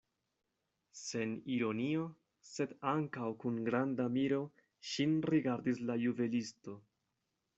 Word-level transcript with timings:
Sen 0.99 1.33
ironio, 1.55 2.05
sed 2.53 2.73
ankaŭ 2.93 3.27
kun 3.45 3.59
granda 3.69 4.09
miro 4.17 4.41
ŝin 4.93 5.15
rigardis 5.33 5.83
la 5.91 6.01
juvelisto. 6.07 6.77